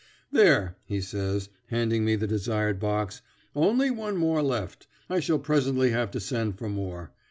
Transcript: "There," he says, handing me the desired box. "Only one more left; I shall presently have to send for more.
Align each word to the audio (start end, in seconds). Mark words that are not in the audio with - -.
"There," 0.31 0.77
he 0.87 0.99
says, 0.99 1.49
handing 1.67 2.03
me 2.03 2.15
the 2.15 2.25
desired 2.25 2.79
box. 2.79 3.21
"Only 3.55 3.91
one 3.91 4.17
more 4.17 4.41
left; 4.41 4.87
I 5.11 5.19
shall 5.19 5.37
presently 5.37 5.91
have 5.91 6.09
to 6.09 6.19
send 6.19 6.57
for 6.57 6.69
more. 6.69 7.11